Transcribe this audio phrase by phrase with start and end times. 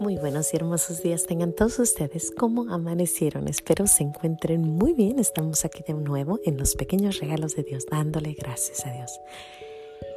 [0.00, 2.30] Muy buenos y hermosos días tengan todos ustedes.
[2.30, 3.48] ¿Cómo amanecieron?
[3.48, 5.18] Espero se encuentren muy bien.
[5.18, 9.20] Estamos aquí de nuevo en los pequeños regalos de Dios, dándole gracias a Dios.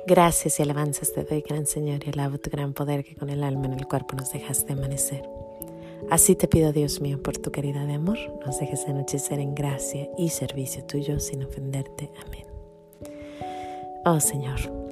[0.07, 3.43] Gracias y alabanzas te doy, gran Señor, y alabo tu gran poder que con el
[3.43, 5.29] alma en el cuerpo nos dejaste amanecer.
[6.09, 10.09] Así te pido, Dios mío, por tu caridad de amor, nos dejes anochecer en gracia
[10.17, 12.09] y servicio tuyo sin ofenderte.
[12.25, 12.45] Amén.
[14.05, 14.82] Oh Señor,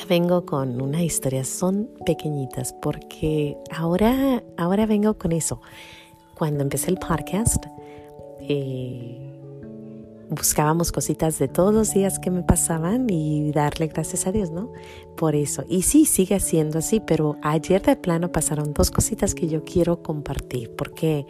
[0.00, 5.60] Ahora vengo con una historia, son pequeñitas porque ahora, ahora vengo con eso.
[6.34, 7.66] Cuando empecé el podcast,
[8.40, 9.18] eh,
[10.30, 14.72] buscábamos cositas de todos los días que me pasaban y darle gracias a Dios, ¿no?
[15.18, 15.64] Por eso.
[15.68, 20.02] Y sí, sigue siendo así, pero ayer de plano pasaron dos cositas que yo quiero
[20.02, 21.26] compartir porque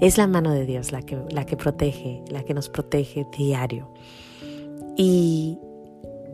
[0.00, 3.92] es la mano de Dios la que, la que protege, la que nos protege diario.
[4.96, 5.58] Y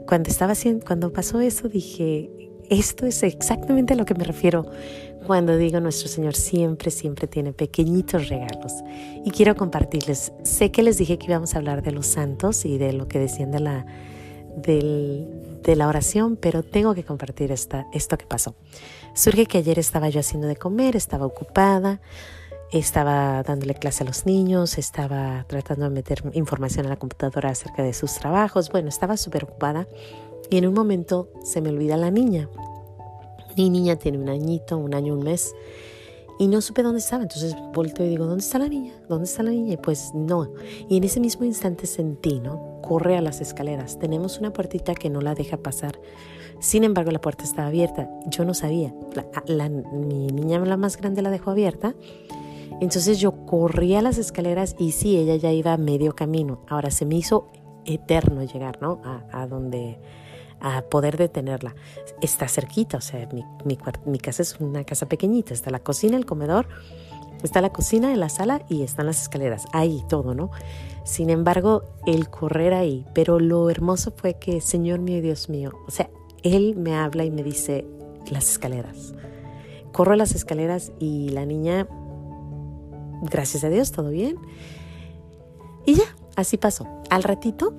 [0.06, 2.30] cuando estaba haciendo, cuando pasó eso dije,
[2.68, 4.66] esto es exactamente a lo que me refiero
[5.26, 8.73] cuando digo nuestro Señor siempre, siempre tiene pequeñitos regalos.
[9.24, 12.79] Y quiero compartirles, sé que les dije que íbamos a hablar de los santos y
[12.79, 13.87] de lo que decían de la,
[14.57, 18.54] de la oración, pero tengo que compartir esta, esto que pasó.
[19.14, 22.01] Surge que ayer estaba yo haciendo de comer, estaba ocupada,
[22.73, 27.82] estaba dándole clase a los niños, estaba tratando de meter información a la computadora acerca
[27.82, 28.71] de sus trabajos.
[28.71, 29.88] Bueno, estaba súper ocupada
[30.51, 32.48] y en un momento se me olvida la niña.
[33.57, 35.52] Mi niña tiene un añito, un año, un mes
[36.38, 37.24] y no supe dónde estaba.
[37.24, 38.93] Entonces volteo y digo, ¿dónde está la niña?
[39.09, 39.73] ¿Dónde está la niña?
[39.74, 40.52] Y pues no.
[40.88, 42.80] Y en ese mismo instante sentí, ¿no?
[42.82, 43.98] Corre a las escaleras.
[43.98, 46.01] Tenemos una puertita que no la deja pasar.
[46.60, 48.09] Sin embargo, la puerta estaba abierta.
[48.26, 48.95] Yo no sabía.
[49.93, 51.95] mi niña, la más grande, la dejó abierta
[52.80, 56.65] entonces yo corrí a las escaleras y sí, ella ya iba a medio camino.
[56.68, 57.49] Ahora se me hizo
[57.85, 59.01] eterno llegar, ¿no?
[59.32, 59.99] A, donde,
[60.60, 61.74] a poder detenerla.
[62.21, 63.45] Está cerquita, o sea, mi,
[64.06, 65.53] mi, casa es una casa pequeñita.
[65.53, 66.69] Está la cocina, el comedor,
[67.42, 69.66] está la cocina, la sala y están las escaleras.
[69.72, 70.50] Ahí todo, ¿no?
[71.04, 75.91] Sin embargo, el correr ahí, pero lo hermoso fue que, Señor mío, Dios mío, o
[75.91, 76.10] sea,
[76.42, 77.87] Él me habla y me dice
[78.31, 79.14] las escaleras.
[79.92, 81.88] Corro las escaleras y la niña
[83.22, 84.36] gracias a Dios, todo bien.
[85.86, 86.86] Y ya, así pasó.
[87.10, 87.75] Al ratito,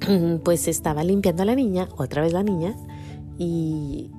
[0.44, 2.76] pues estaba limpiando a la niña, otra vez la niña,
[3.38, 4.10] y,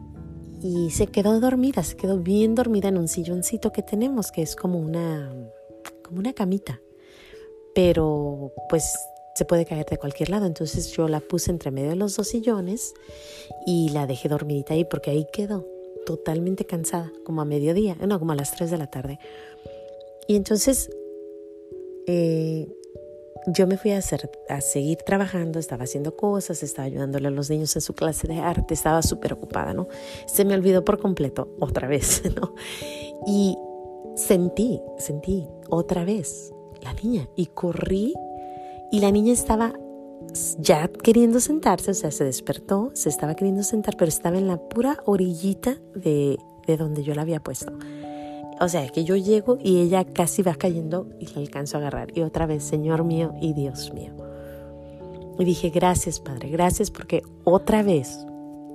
[0.92, 4.80] se quedó dormida, se quedó bien dormida en un silloncito que tenemos, que es como
[4.80, 5.34] una,
[6.04, 6.80] como una camita.
[7.76, 8.96] Pero pues
[9.36, 10.46] se puede caer de cualquier lado.
[10.46, 12.94] Entonces yo la puse entre medio de los dos sillones
[13.66, 15.73] y la dejé dormidita ahí porque ahí quedó
[16.06, 19.20] totalmente cansada, como a mediodía, no, como a las 3 de la tarde.
[20.28, 20.90] Y entonces
[22.08, 22.68] eh,
[23.48, 27.50] yo me fui a, hacer, a seguir trabajando, estaba haciendo cosas, estaba ayudándole a los
[27.50, 29.88] niños en su clase de arte, estaba súper ocupada, ¿no?
[30.28, 32.56] Se me olvidó por completo, otra vez, ¿no?
[33.28, 33.58] Y
[34.16, 38.14] sentí, sentí otra vez la niña y corrí
[38.92, 39.74] y la niña estaba
[40.60, 44.58] ya queriendo sentarse, o sea, se despertó, se estaba queriendo sentar, pero estaba en la
[44.58, 47.74] pura orillita de, de donde yo la había puesto.
[48.60, 52.18] O sea, que yo llego y ella casi va cayendo y la alcanzo a agarrar.
[52.18, 54.14] Y otra vez, Señor mío y Dios mío.
[55.40, 58.26] Y dije, gracias Padre, gracias porque otra vez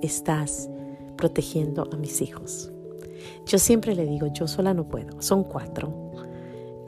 [0.01, 0.69] estás
[1.15, 2.71] protegiendo a mis hijos.
[3.45, 6.08] Yo siempre le digo, yo sola no puedo, son cuatro.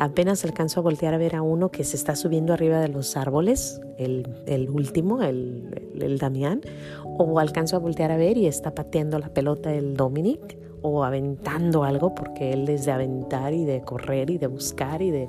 [0.02, 3.16] Apenas alcanzo a voltear a ver a uno que se está subiendo arriba de los
[3.16, 6.62] árboles, el, el último, el, el Damián,
[7.04, 11.84] o alcanzo a voltear a ver y está pateando la pelota el Dominic o aventando
[11.84, 15.28] algo, porque él es de aventar y de correr y de buscar y de...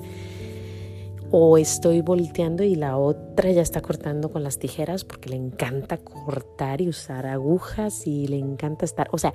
[1.31, 5.99] O estoy volteando y la otra ya está cortando con las tijeras porque le encanta
[5.99, 9.35] cortar y usar agujas y le encanta estar, o sea,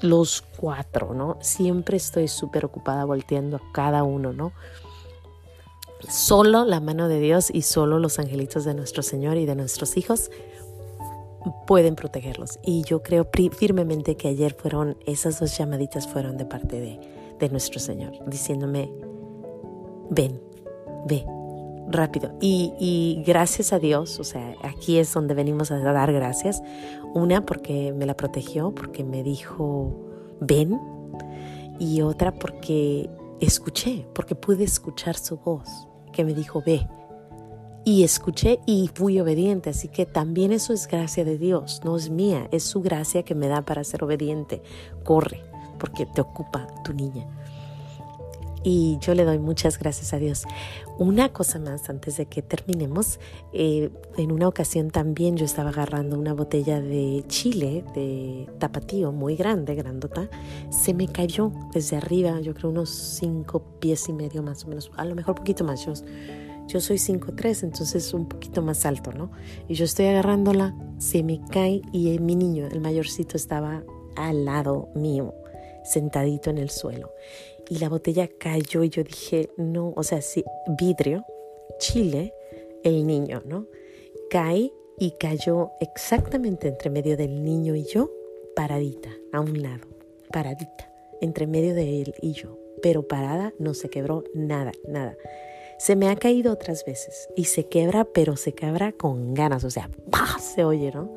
[0.00, 1.38] los cuatro, ¿no?
[1.40, 4.52] Siempre estoy súper ocupada volteando a cada uno, ¿no?
[6.08, 9.96] Solo la mano de Dios y solo los angelitos de nuestro Señor y de nuestros
[9.96, 10.30] hijos
[11.66, 12.58] pueden protegerlos.
[12.62, 17.00] Y yo creo firmemente que ayer fueron, esas dos llamaditas fueron de parte de,
[17.38, 18.90] de nuestro Señor, diciéndome,
[20.10, 20.40] ven,
[21.06, 21.24] ve,
[21.88, 22.32] rápido.
[22.40, 26.62] Y, gracias a Dios, o sea, aquí es donde venimos a dar gracias.
[27.14, 29.94] Una porque me la protegió, porque me dijo,
[30.40, 30.78] ven.
[31.78, 33.08] Y otra porque
[33.40, 35.68] escuché, porque pude escuchar su voz,
[36.12, 36.86] que me dijo, ve
[37.88, 39.70] y escuché y fui obediente.
[39.70, 43.34] Así que también eso es gracia de Dios, no es mía, es su gracia que
[43.34, 44.62] me da para ser obediente.
[45.04, 45.42] Corre,
[45.78, 47.26] porque te ocupa tu niña.
[48.62, 50.44] Y yo le doy muchas gracias a Dios.
[50.98, 53.20] Una cosa más antes de que terminemos,
[53.52, 59.36] eh, en una ocasión también yo estaba agarrando una botella de chile, de tapatío, muy
[59.36, 60.28] grande, grandota,
[60.70, 64.90] se me cayó desde arriba, yo creo unos cinco pies y medio más o menos,
[64.96, 65.84] a lo mejor poquito más.
[65.86, 65.92] Yo,
[66.66, 69.30] yo soy 5'3, entonces un poquito más alto, ¿no?
[69.68, 73.84] Y yo estoy agarrándola, se me cae y mi niño, el mayorcito, estaba
[74.16, 75.32] al lado mío,
[75.84, 77.10] sentadito en el suelo
[77.68, 80.44] y la botella cayó y yo dije, no, o sea, sí,
[80.78, 81.24] vidrio,
[81.78, 82.34] chile,
[82.82, 83.66] el niño, ¿no?
[84.30, 88.10] Cae y cayó exactamente entre medio del niño y yo,
[88.56, 89.86] paradita, a un lado,
[90.32, 95.16] paradita, entre medio de él y yo, pero parada, no se quebró nada, nada.
[95.78, 99.70] Se me ha caído otras veces y se quebra, pero se quebra con ganas, o
[99.70, 100.38] sea, ¡pah!
[100.40, 101.14] se oye, ¿no?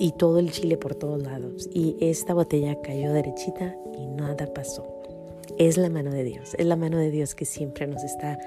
[0.00, 1.68] Y todo el chile por todos lados.
[1.72, 4.99] Y esta botella cayó derechita y nada pasó
[5.58, 8.38] es la mano de Dios, es la mano de Dios que siempre nos está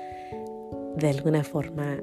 [0.98, 1.98] de alguna forma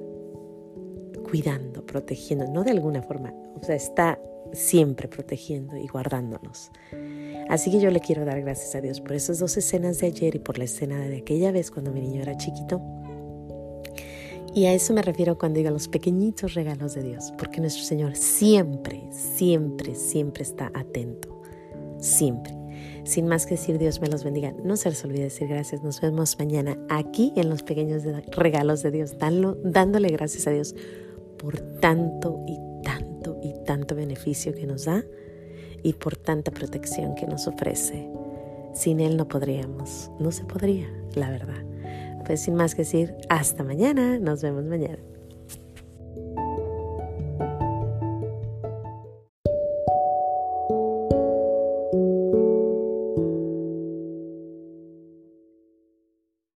[1.29, 4.19] cuidando, protegiendo, no de alguna forma, o sea, está
[4.52, 6.70] siempre protegiendo y guardándonos.
[7.49, 10.37] Así que yo le quiero dar gracias a Dios por esas dos escenas de ayer
[10.37, 12.81] y por la escena de aquella vez cuando mi niño era chiquito.
[14.55, 18.17] Y a eso me refiero cuando digo los pequeñitos regalos de Dios, porque nuestro Señor
[18.17, 21.41] siempre, siempre, siempre está atento,
[21.99, 22.60] siempre.
[23.05, 24.52] Sin más que decir, Dios me los bendiga.
[24.64, 25.82] No se les olvide decir gracias.
[25.82, 30.75] Nos vemos mañana aquí en los pequeños regalos de Dios, dándole gracias a Dios
[31.38, 35.05] por tanto y tanto y tanto beneficio que nos da
[35.82, 38.08] y por tanta protección que nos ofrece.
[38.75, 41.64] Sin Él no podríamos, no se podría, la verdad.
[42.26, 44.99] Pues sin más que decir, hasta mañana, nos vemos mañana.